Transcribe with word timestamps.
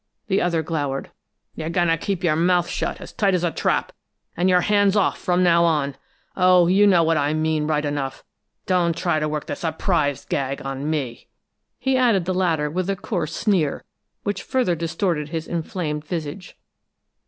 the 0.25 0.41
other 0.41 0.63
glowered. 0.63 1.11
"You're 1.53 1.69
goin' 1.69 1.87
to 1.89 1.95
keep 1.95 2.23
your 2.23 2.35
mouth 2.35 2.67
shut 2.67 2.99
as 2.99 3.13
tight 3.13 3.35
as 3.35 3.43
a 3.43 3.51
trap, 3.51 3.91
and 4.35 4.49
your 4.49 4.61
hands 4.61 4.95
off, 4.95 5.15
from 5.19 5.43
now 5.43 5.63
on! 5.63 5.95
Oh, 6.35 6.65
you 6.65 6.87
know 6.87 7.03
what 7.03 7.17
I 7.17 7.35
mean, 7.35 7.67
right 7.67 7.85
enough. 7.85 8.23
Don't 8.65 8.97
try 8.97 9.19
to 9.19 9.29
work 9.29 9.45
the 9.45 9.55
surprised 9.55 10.27
gag 10.27 10.59
on 10.65 10.89
me!" 10.89 11.27
He 11.77 11.97
added 11.97 12.25
the 12.25 12.33
latter 12.33 12.67
with 12.67 12.89
a 12.89 12.95
coarse 12.95 13.35
sneer 13.35 13.83
which 14.23 14.41
further 14.41 14.73
distorted 14.73 15.29
his 15.29 15.47
inflamed 15.47 16.03
visage. 16.03 16.57